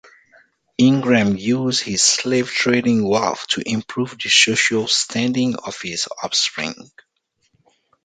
Ingram 0.79 1.37
used 1.37 1.83
his 1.83 2.01
slave 2.01 2.49
trading 2.49 3.07
wealth 3.07 3.45
to 3.49 3.61
improve 3.63 4.17
the 4.17 4.29
social 4.31 4.87
standing 4.87 5.55
of 5.57 5.79
his 5.79 6.07
offspring. 6.23 6.89